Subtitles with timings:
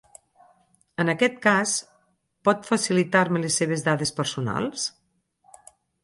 [1.01, 1.73] En aquest cas,
[2.49, 4.87] pot facilitar-me les seves dades personals?